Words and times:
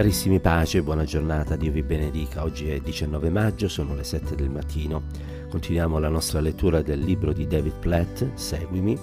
Carissimi 0.00 0.40
pace, 0.40 0.82
buona 0.82 1.04
giornata, 1.04 1.56
Dio 1.56 1.70
vi 1.70 1.82
benedica. 1.82 2.42
Oggi 2.42 2.70
è 2.70 2.80
19 2.80 3.28
maggio, 3.28 3.68
sono 3.68 3.94
le 3.94 4.02
7 4.02 4.34
del 4.34 4.48
mattino. 4.48 5.02
Continuiamo 5.50 5.98
la 5.98 6.08
nostra 6.08 6.40
lettura 6.40 6.80
del 6.80 7.00
libro 7.00 7.34
di 7.34 7.46
David 7.46 7.74
Platt, 7.80 8.32
Seguimi, 8.32 8.98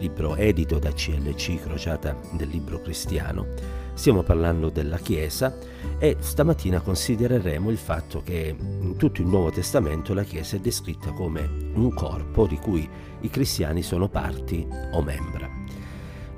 libro 0.00 0.34
edito 0.34 0.80
da 0.80 0.90
CLC, 0.90 1.60
crociata 1.60 2.16
del 2.32 2.48
libro 2.48 2.80
cristiano. 2.80 3.46
Stiamo 3.94 4.24
parlando 4.24 4.70
della 4.70 4.98
Chiesa 4.98 5.56
e 6.00 6.16
stamattina 6.18 6.80
considereremo 6.80 7.70
il 7.70 7.78
fatto 7.78 8.20
che 8.24 8.52
in 8.58 8.96
tutto 8.96 9.20
il 9.20 9.28
Nuovo 9.28 9.52
Testamento 9.52 10.14
la 10.14 10.24
Chiesa 10.24 10.56
è 10.56 10.58
descritta 10.58 11.12
come 11.12 11.48
un 11.74 11.94
corpo 11.94 12.48
di 12.48 12.56
cui 12.56 12.90
i 13.20 13.30
cristiani 13.30 13.82
sono 13.82 14.08
parti 14.08 14.66
o 14.94 15.00
membra. 15.00 15.59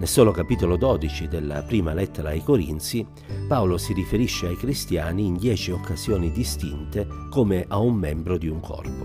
Nel 0.00 0.08
solo 0.08 0.30
capitolo 0.30 0.78
12 0.78 1.28
della 1.28 1.60
prima 1.60 1.92
lettera 1.92 2.30
ai 2.30 2.42
Corinzi, 2.42 3.06
Paolo 3.46 3.76
si 3.76 3.92
riferisce 3.92 4.46
ai 4.46 4.56
cristiani 4.56 5.26
in 5.26 5.36
dieci 5.36 5.72
occasioni 5.72 6.32
distinte 6.32 7.06
come 7.28 7.66
a 7.68 7.76
un 7.76 7.96
membro 7.96 8.38
di 8.38 8.48
un 8.48 8.60
corpo. 8.60 9.04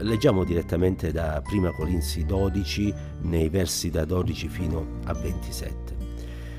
Leggiamo 0.00 0.44
direttamente 0.44 1.10
da 1.10 1.42
1 1.50 1.72
Corinzi 1.72 2.26
12 2.26 2.94
nei 3.22 3.48
versi 3.48 3.88
da 3.88 4.04
12 4.04 4.48
fino 4.48 4.98
a 5.06 5.14
27. 5.14 5.96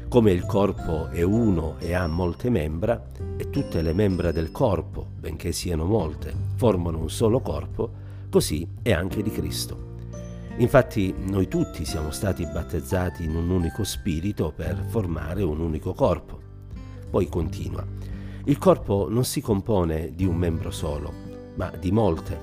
Come 0.10 0.32
il 0.32 0.44
corpo 0.48 1.10
è 1.10 1.22
uno 1.22 1.76
e 1.78 1.94
ha 1.94 2.08
molte 2.08 2.50
membra, 2.50 3.10
e 3.38 3.52
tutte 3.52 3.84
le 3.84 3.94
membra 3.94 4.32
del 4.32 4.52
corpo, 4.52 5.06
benché 5.20 5.52
siano 5.52 5.86
molte, 5.86 6.34
formano 6.56 6.98
un 6.98 7.12
solo 7.12 7.42
corpo, 7.42 7.92
così 8.32 8.68
è 8.82 8.92
anche 8.92 9.22
di 9.22 9.30
Cristo. 9.30 9.91
Infatti 10.62 11.12
noi 11.18 11.48
tutti 11.48 11.86
siamo 11.86 12.12
stati 12.12 12.46
battezzati 12.46 13.24
in 13.24 13.36
un 13.36 13.50
unico 13.50 13.84
spirito 13.84 14.54
per 14.56 14.86
formare 14.90 15.42
un 15.42 15.60
unico 15.60 15.96
corpo. 15.96 16.40
Poi 17.10 17.28
continua. 17.28 17.84
Il 18.46 18.60
corpo 18.60 19.08
non 19.10 19.26
si 19.26 19.42
compone 19.42 20.14
di 20.14 20.24
un 20.24 20.36
membro 20.36 20.70
solo, 20.70 21.12
ma 21.56 21.72
di 21.80 21.92
molte, 21.92 22.40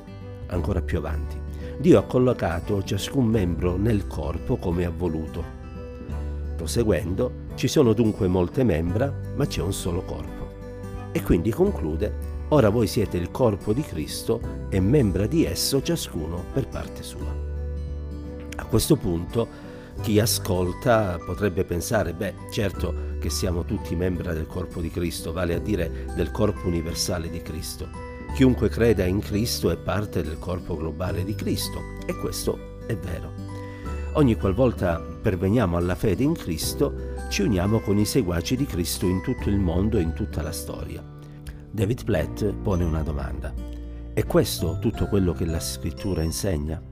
ancora 0.49 0.83
più 0.83 0.99
avanti. 0.99 1.39
Dio 1.79 2.01
ha 2.01 2.03
collocato 2.03 2.83
ciascun 2.83 3.25
membro 3.25 3.77
nel 3.77 4.09
corpo 4.09 4.57
come 4.57 4.85
ha 4.85 4.91
voluto. 4.91 5.45
Proseguendo, 6.57 7.47
ci 7.55 7.69
sono 7.69 7.93
dunque 7.93 8.27
molte 8.27 8.65
membra, 8.65 9.15
ma 9.37 9.47
c'è 9.47 9.63
un 9.63 9.73
solo 9.73 10.03
corpo. 10.03 11.13
E 11.13 11.23
quindi 11.23 11.53
conclude, 11.53 12.13
ora 12.49 12.69
voi 12.69 12.89
siete 12.89 13.17
il 13.17 13.31
corpo 13.31 13.73
di 13.73 13.83
Cristo 13.83 14.41
e 14.71 14.81
membra 14.81 15.29
di 15.29 15.45
esso 15.45 15.81
ciascuno 15.81 16.47
per 16.53 16.67
parte 16.67 17.05
sua. 17.05 17.48
Questo 18.69 18.97
punto 18.97 19.49
chi 20.03 20.21
ascolta 20.21 21.19
potrebbe 21.25 21.65
pensare, 21.65 22.13
beh, 22.13 22.35
certo 22.51 23.17
che 23.19 23.31
siamo 23.31 23.65
tutti 23.65 23.97
membri 23.97 24.29
del 24.33 24.47
corpo 24.47 24.81
di 24.81 24.91
Cristo, 24.91 25.33
vale 25.33 25.55
a 25.55 25.59
dire 25.59 26.07
del 26.15 26.31
corpo 26.31 26.67
universale 26.67 27.31
di 27.31 27.41
Cristo. 27.41 27.89
Chiunque 28.35 28.69
creda 28.69 29.05
in 29.05 29.21
Cristo 29.21 29.71
è 29.71 29.77
parte 29.77 30.23
del 30.23 30.39
corpo 30.39 30.77
globale 30.77 31.25
di 31.25 31.35
Cristo 31.35 31.81
e 32.07 32.15
questo 32.15 32.79
è 32.87 32.97
vero. 32.97 33.33
Ogni 34.13 34.37
qualvolta 34.37 35.01
perveniamo 35.01 35.77
alla 35.77 35.95
fede 35.95 36.23
in 36.23 36.35
Cristo, 36.35 37.15
ci 37.31 37.43
uniamo 37.43 37.81
con 37.81 37.99
i 37.99 38.05
seguaci 38.05 38.55
di 38.55 38.67
Cristo 38.67 39.07
in 39.07 39.23
tutto 39.23 39.49
il 39.49 39.59
mondo 39.59 39.97
e 39.97 40.03
in 40.03 40.13
tutta 40.13 40.43
la 40.43 40.53
storia. 40.53 41.03
David 41.71 42.05
Platt 42.05 42.45
pone 42.53 42.85
una 42.85 43.03
domanda. 43.03 43.53
È 44.13 44.25
questo 44.27 44.79
tutto 44.79 45.07
quello 45.07 45.33
che 45.33 45.47
la 45.47 45.61
scrittura 45.61 46.23
insegna? 46.23 46.88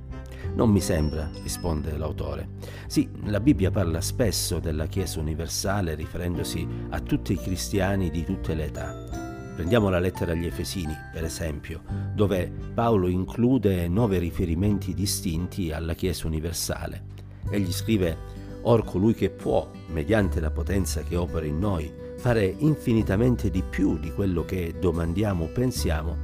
Non 0.57 0.71
mi 0.71 0.81
sembra, 0.81 1.31
risponde 1.43 1.99
l'autore. 1.99 2.49
Sì, 2.87 3.07
la 3.25 3.41
Bibbia 3.41 3.71
parla 3.71 4.01
spesso 4.01 4.59
della 4.59 4.87
Chiesa 4.87 5.21
universale 5.21 5.95
riferendosi 5.95 6.67
a 6.89 7.01
tutti 7.01 7.35
i 7.35 7.39
cristiani 7.39 8.11
di 8.11 8.25
tutte 8.25 8.55
le 8.55 8.65
età. 8.65 9.53
Prendiamo 9.55 9.91
la 9.91 9.99
lettera 9.99 10.33
agli 10.33 10.47
Efesini, 10.47 10.97
per 11.13 11.25
esempio, 11.25 11.83
dove 12.15 12.51
Paolo 12.73 13.09
include 13.09 13.87
nove 13.89 14.19
riferimenti 14.19 14.95
distinti 14.95 15.73
alla 15.73 15.93
Chiesa 15.93 16.27
universale. 16.27 17.05
Egli 17.51 17.71
scrive, 17.71 18.17
Or 18.63 18.83
colui 18.83 19.13
che 19.13 19.29
può, 19.29 19.71
mediante 19.89 20.41
la 20.41 20.51
potenza 20.51 21.03
che 21.03 21.17
opera 21.17 21.45
in 21.45 21.59
noi, 21.59 21.93
fare 22.17 22.47
infinitamente 22.47 23.51
di 23.51 23.63
più 23.63 23.99
di 23.99 24.11
quello 24.11 24.47
che 24.47 24.75
domandiamo 24.81 25.45
o 25.45 25.49
pensiamo, 25.49 26.17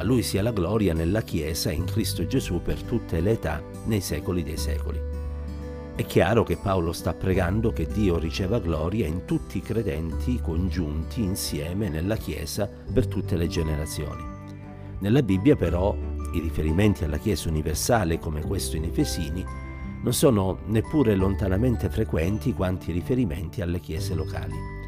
a 0.00 0.02
lui 0.02 0.22
sia 0.22 0.42
la 0.42 0.50
gloria 0.50 0.94
nella 0.94 1.20
Chiesa 1.20 1.70
in 1.70 1.84
Cristo 1.84 2.26
Gesù 2.26 2.62
per 2.62 2.82
tutte 2.82 3.20
le 3.20 3.32
età, 3.32 3.62
nei 3.84 4.00
secoli 4.00 4.42
dei 4.42 4.56
secoli. 4.56 4.98
È 5.94 6.06
chiaro 6.06 6.42
che 6.42 6.56
Paolo 6.56 6.92
sta 6.92 7.12
pregando 7.12 7.70
che 7.70 7.86
Dio 7.86 8.18
riceva 8.18 8.58
gloria 8.60 9.06
in 9.06 9.26
tutti 9.26 9.58
i 9.58 9.62
credenti 9.62 10.40
congiunti 10.40 11.22
insieme 11.22 11.90
nella 11.90 12.16
Chiesa 12.16 12.66
per 12.90 13.08
tutte 13.08 13.36
le 13.36 13.46
generazioni. 13.46 14.24
Nella 15.00 15.22
Bibbia 15.22 15.54
però 15.54 15.94
i 16.32 16.40
riferimenti 16.40 17.04
alla 17.04 17.18
Chiesa 17.18 17.50
universale 17.50 18.18
come 18.18 18.40
questo 18.40 18.76
in 18.76 18.84
Efesini 18.84 19.44
non 20.02 20.14
sono 20.14 20.60
neppure 20.64 21.14
lontanamente 21.14 21.90
frequenti 21.90 22.54
quanti 22.54 22.88
i 22.88 22.94
riferimenti 22.94 23.60
alle 23.60 23.80
chiese 23.80 24.14
locali 24.14 24.79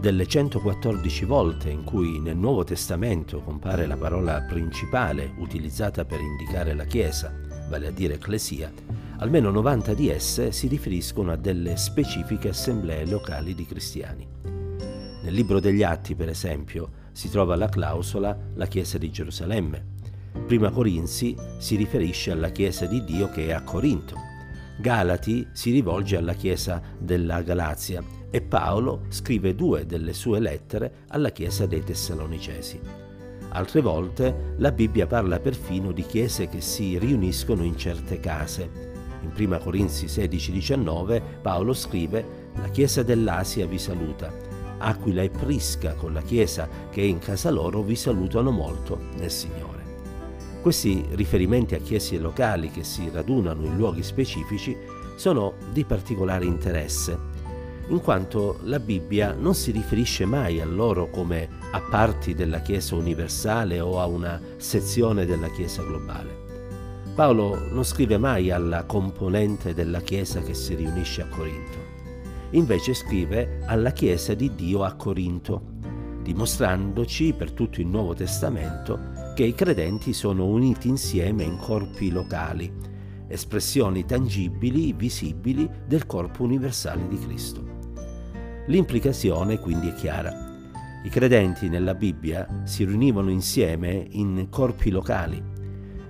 delle 0.00 0.26
114 0.26 1.24
volte 1.24 1.70
in 1.70 1.82
cui 1.82 2.20
nel 2.20 2.36
Nuovo 2.36 2.62
Testamento 2.62 3.40
compare 3.40 3.84
la 3.84 3.96
parola 3.96 4.42
principale 4.42 5.32
utilizzata 5.38 6.04
per 6.04 6.20
indicare 6.20 6.72
la 6.72 6.84
Chiesa, 6.84 7.34
vale 7.68 7.88
a 7.88 7.90
dire 7.90 8.14
ecclesia, 8.14 8.72
almeno 9.18 9.50
90 9.50 9.94
di 9.94 10.08
esse 10.08 10.52
si 10.52 10.68
riferiscono 10.68 11.32
a 11.32 11.36
delle 11.36 11.76
specifiche 11.76 12.50
assemblee 12.50 13.06
locali 13.06 13.56
di 13.56 13.66
cristiani. 13.66 14.26
Nel 14.44 15.34
libro 15.34 15.58
degli 15.58 15.82
Atti, 15.82 16.14
per 16.14 16.28
esempio, 16.28 16.90
si 17.10 17.28
trova 17.28 17.56
la 17.56 17.68
clausola 17.68 18.38
la 18.54 18.66
Chiesa 18.66 18.98
di 18.98 19.10
Gerusalemme. 19.10 19.96
Prima 20.46 20.70
Corinzi 20.70 21.36
si 21.58 21.74
riferisce 21.74 22.30
alla 22.30 22.50
Chiesa 22.50 22.86
di 22.86 23.02
Dio 23.02 23.28
che 23.30 23.48
è 23.48 23.52
a 23.52 23.62
Corinto. 23.62 24.14
Galati 24.80 25.48
si 25.50 25.72
rivolge 25.72 26.16
alla 26.16 26.34
Chiesa 26.34 26.80
della 26.96 27.42
Galazia 27.42 28.00
e 28.30 28.40
Paolo 28.40 29.06
scrive 29.08 29.56
due 29.56 29.86
delle 29.86 30.12
sue 30.12 30.38
lettere 30.38 30.98
alla 31.08 31.30
Chiesa 31.30 31.66
dei 31.66 31.82
Tessalonicesi. 31.82 32.80
Altre 33.48 33.80
volte 33.80 34.54
la 34.58 34.70
Bibbia 34.70 35.08
parla 35.08 35.40
perfino 35.40 35.90
di 35.90 36.02
chiese 36.02 36.48
che 36.48 36.60
si 36.60 36.96
riuniscono 36.96 37.64
in 37.64 37.76
certe 37.76 38.20
case. 38.20 38.70
In 39.22 39.32
1 39.36 39.58
Corinzi 39.58 40.06
16-19 40.06 41.22
Paolo 41.42 41.72
scrive 41.72 42.50
La 42.60 42.68
Chiesa 42.68 43.02
dell'Asia 43.02 43.66
vi 43.66 43.78
saluta. 43.78 44.32
Aquila 44.78 45.22
e 45.22 45.30
Prisca 45.30 45.94
con 45.94 46.12
la 46.12 46.22
Chiesa 46.22 46.68
che 46.88 47.00
è 47.00 47.04
in 47.04 47.18
casa 47.18 47.50
loro 47.50 47.82
vi 47.82 47.96
salutano 47.96 48.52
molto 48.52 48.96
nel 49.16 49.32
Signore. 49.32 49.77
Questi 50.60 51.04
riferimenti 51.10 51.74
a 51.74 51.78
chiese 51.78 52.18
locali 52.18 52.70
che 52.70 52.84
si 52.84 53.08
radunano 53.12 53.64
in 53.64 53.76
luoghi 53.76 54.02
specifici 54.02 54.76
sono 55.16 55.54
di 55.72 55.84
particolare 55.84 56.44
interesse 56.44 57.38
in 57.88 58.00
quanto 58.02 58.58
la 58.64 58.78
Bibbia 58.78 59.32
non 59.32 59.54
si 59.54 59.70
riferisce 59.70 60.26
mai 60.26 60.60
a 60.60 60.66
loro 60.66 61.08
come 61.08 61.48
a 61.70 61.80
parti 61.80 62.34
della 62.34 62.60
Chiesa 62.60 62.94
universale 62.94 63.80
o 63.80 64.00
a 64.00 64.06
una 64.06 64.40
sezione 64.56 65.24
della 65.24 65.48
Chiesa 65.48 65.82
globale. 65.82 66.46
Paolo 67.14 67.58
non 67.70 67.84
scrive 67.84 68.18
mai 68.18 68.50
alla 68.50 68.84
componente 68.84 69.74
della 69.74 70.00
Chiesa 70.00 70.40
che 70.40 70.54
si 70.54 70.74
riunisce 70.74 71.22
a 71.22 71.28
Corinto, 71.28 71.78
invece 72.50 72.94
scrive 72.94 73.60
alla 73.64 73.90
Chiesa 73.90 74.34
di 74.34 74.54
Dio 74.54 74.84
a 74.84 74.92
Corinto, 74.92 75.62
dimostrandoci 76.22 77.32
per 77.32 77.52
tutto 77.52 77.80
il 77.80 77.86
Nuovo 77.86 78.12
Testamento 78.12 79.17
che 79.38 79.44
i 79.44 79.54
credenti 79.54 80.14
sono 80.14 80.46
uniti 80.46 80.88
insieme 80.88 81.44
in 81.44 81.58
corpi 81.58 82.10
locali, 82.10 82.74
espressioni 83.28 84.04
tangibili, 84.04 84.92
visibili 84.92 85.70
del 85.86 86.06
corpo 86.06 86.42
universale 86.42 87.06
di 87.06 87.16
Cristo. 87.20 87.62
L'implicazione 88.66 89.60
quindi 89.60 89.90
è 89.90 89.94
chiara. 89.94 90.32
I 91.04 91.08
credenti 91.08 91.68
nella 91.68 91.94
Bibbia 91.94 92.64
si 92.64 92.84
riunivano 92.84 93.30
insieme 93.30 94.08
in 94.10 94.48
corpi 94.50 94.90
locali. 94.90 95.40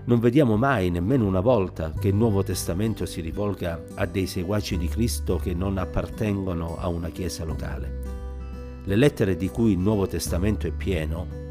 Non 0.07 0.21
vediamo 0.21 0.57
mai, 0.57 0.89
nemmeno 0.89 1.27
una 1.27 1.41
volta, 1.41 1.93
che 1.93 2.09
il 2.09 2.15
Nuovo 2.15 2.43
Testamento 2.43 3.05
si 3.05 3.21
rivolga 3.21 3.85
a 3.97 4.07
dei 4.07 4.27
seguaci 4.27 4.79
di 4.79 4.89
Cristo 4.89 5.37
che 5.37 5.53
non 5.53 5.77
appartengono 5.77 6.79
a 6.79 6.89
una 6.89 7.11
chiesa 7.11 7.45
locale. 7.45 8.01
Le 8.85 8.97
lettere 8.97 9.37
di 9.37 9.51
cui 9.51 9.73
il 9.73 9.79
Nuovo 9.79 10.07
Testamento 10.07 10.67
è 10.67 10.71
pieno 10.71 11.48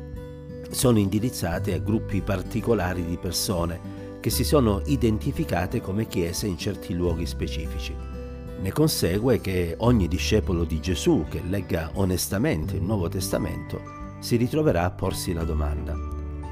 sono 0.72 1.00
indirizzate 1.00 1.74
a 1.74 1.80
gruppi 1.80 2.22
particolari 2.22 3.06
di 3.06 3.18
persone 3.18 4.20
che 4.20 4.30
si 4.30 4.44
sono 4.44 4.82
identificate 4.86 5.82
come 5.82 6.08
chiese 6.08 6.48
in 6.48 6.58
certi 6.58 6.94
luoghi 6.94 7.26
specifici. 7.26 7.96
Ne 8.60 8.72
consegue 8.72 9.40
che 9.40 9.76
ogni 9.80 10.08
discepolo 10.08 10.64
di 10.64 10.80
Gesù 10.80 11.26
che 11.30 11.42
legga 11.48 11.92
onestamente 11.94 12.76
il 12.76 12.82
Nuovo 12.82 13.08
Testamento 13.08 13.80
si 14.20 14.36
ritroverà 14.36 14.84
a 14.84 14.92
porsi 14.92 15.32
la 15.32 15.44
domanda, 15.44 15.94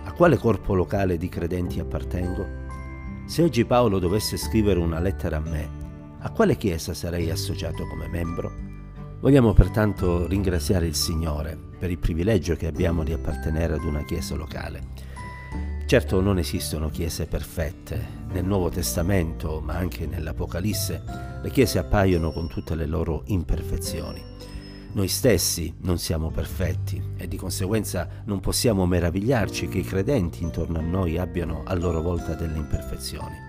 a 0.04 0.12
quale 0.14 0.38
corpo 0.38 0.76
locale 0.76 1.18
di 1.18 1.30
credenti 1.30 1.80
appartengo? 1.80 2.64
Se 3.26 3.42
oggi 3.42 3.66
Paolo 3.66 3.98
dovesse 3.98 4.38
scrivere 4.38 4.80
una 4.80 5.00
lettera 5.00 5.38
a 5.38 5.42
me, 5.42 5.70
a 6.20 6.30
quale 6.30 6.58
chiesa 6.58 6.94
sarei 6.94 7.32
associato 7.32 7.88
come 7.88 8.08
membro? 8.08 8.75
Vogliamo 9.26 9.54
pertanto 9.54 10.28
ringraziare 10.28 10.86
il 10.86 10.94
Signore 10.94 11.58
per 11.80 11.90
il 11.90 11.98
privilegio 11.98 12.56
che 12.56 12.68
abbiamo 12.68 13.04
di 13.04 13.12
appartenere 13.12 13.74
ad 13.74 13.84
una 13.84 14.04
chiesa 14.04 14.36
locale. 14.36 14.90
Certo 15.88 16.22
non 16.22 16.38
esistono 16.38 16.92
chiese 16.92 17.26
perfette. 17.26 18.24
Nel 18.32 18.46
Nuovo 18.46 18.70
Testamento, 18.70 19.62
ma 19.62 19.78
anche 19.78 20.06
nell'Apocalisse, 20.06 21.02
le 21.42 21.50
chiese 21.50 21.80
appaiono 21.80 22.32
con 22.32 22.48
tutte 22.48 22.76
le 22.76 22.86
loro 22.86 23.24
imperfezioni. 23.26 24.22
Noi 24.92 25.08
stessi 25.08 25.74
non 25.80 25.98
siamo 25.98 26.30
perfetti 26.30 27.02
e 27.18 27.28
di 27.28 27.36
conseguenza 27.36 28.08
non 28.26 28.40
possiamo 28.40 28.86
meravigliarci 28.86 29.68
che 29.68 29.80
i 29.80 29.84
credenti 29.84 30.44
intorno 30.44 30.78
a 30.78 30.84
noi 30.84 31.18
abbiano 31.18 31.64
a 31.66 31.74
loro 31.74 32.04
volta 32.04 32.36
delle 32.36 32.58
imperfezioni. 32.58 33.45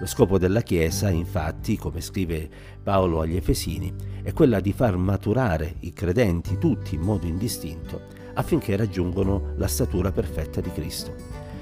Lo 0.00 0.06
scopo 0.06 0.38
della 0.38 0.62
Chiesa, 0.62 1.10
infatti, 1.10 1.76
come 1.76 2.00
scrive 2.00 2.48
Paolo 2.82 3.20
agli 3.20 3.36
Efesini, 3.36 3.92
è 4.22 4.32
quella 4.32 4.58
di 4.58 4.72
far 4.72 4.96
maturare 4.96 5.74
i 5.80 5.92
credenti 5.92 6.56
tutti 6.56 6.94
in 6.94 7.02
modo 7.02 7.26
indistinto 7.26 8.00
affinché 8.32 8.76
raggiungano 8.76 9.52
la 9.56 9.66
statura 9.66 10.10
perfetta 10.10 10.62
di 10.62 10.72
Cristo. 10.72 11.14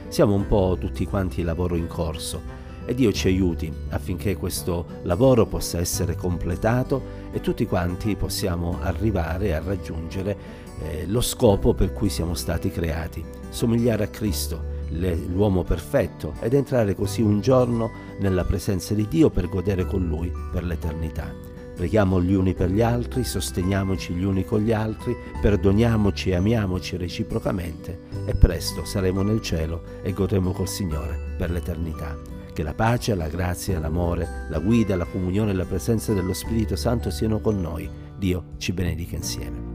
Siamo 0.06 0.35
un 0.35 0.46
po' 0.46 0.76
tutti 0.79 1.05
quanti 1.05 1.43
lavoro 1.43 1.75
in 1.75 1.88
corso 1.88 2.40
e 2.85 2.94
Dio 2.94 3.11
ci 3.11 3.26
aiuti 3.26 3.73
affinché 3.88 4.37
questo 4.37 4.87
lavoro 5.02 5.44
possa 5.44 5.81
essere 5.81 6.14
completato 6.14 7.02
e 7.32 7.40
tutti 7.40 7.67
quanti 7.67 8.14
possiamo 8.14 8.79
arrivare 8.81 9.56
a 9.56 9.61
raggiungere 9.61 10.37
eh, 10.82 11.06
lo 11.08 11.20
scopo 11.20 11.75
per 11.75 11.93
cui 11.93 12.08
siamo 12.08 12.35
stati 12.35 12.70
creati, 12.70 13.25
somigliare 13.49 14.05
a 14.05 14.08
Cristo 14.08 14.77
l'uomo 14.90 15.62
perfetto 15.62 16.35
ed 16.40 16.55
entrare 16.55 16.94
così 16.94 17.23
un 17.23 17.40
giorno 17.40 17.90
nella 18.20 18.44
presenza 18.44 18.94
di 18.94 19.06
Dio 19.08 19.31
per 19.31 19.49
godere 19.49 19.85
con 19.87 20.06
Lui 20.06 20.32
per 20.52 20.64
l'eternità. 20.64 21.32
Preghiamo 21.79 22.20
gli 22.20 22.35
uni 22.35 22.55
per 22.55 22.70
gli 22.70 22.81
altri, 22.81 23.23
sosteniamoci 23.23 24.12
gli 24.12 24.25
uni 24.25 24.44
con 24.44 24.62
gli 24.62 24.73
altri, 24.73 25.17
perdoniamoci 25.40 26.31
e 26.31 26.35
amiamoci 26.35 26.96
reciprocamente 26.96 28.00
e 28.26 28.35
presto 28.35 28.85
saremo 28.85 29.23
nel 29.23 29.40
cielo 29.40 29.82
e 30.02 30.12
godremo 30.12 30.50
col 30.50 30.67
Signore 30.67 31.37
per 31.37 31.52
l'eternità. 31.52 32.17
Che 32.52 32.62
la 32.64 32.75
pace, 32.75 33.14
la 33.14 33.29
grazia, 33.29 33.79
l'amore, 33.79 34.46
la 34.50 34.58
guida, 34.58 34.96
la 34.96 35.05
comunione 35.05 35.52
e 35.52 35.55
la 35.55 35.67
presenza 35.67 36.12
dello 36.12 36.32
Spirito 36.32 36.75
Santo 36.75 37.11
siano 37.11 37.38
con 37.38 37.61
noi. 37.61 37.88
Dio 38.17 38.46
ci 38.56 38.73
benedica 38.73 39.14
insieme. 39.14 39.68